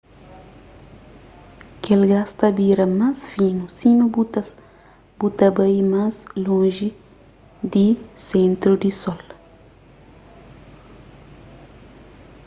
kel 1.83 2.01
gás 2.11 2.29
ta 2.39 2.47
bira 2.57 2.85
más 2.99 3.19
finu 3.31 3.65
sima 3.77 4.05
bu 5.23 5.27
ta 5.39 5.47
bai 5.57 5.79
más 5.93 6.15
lonji 6.45 6.89
di 7.73 7.87
sentru 8.27 8.73
di 8.81 8.89
sol 9.01 9.21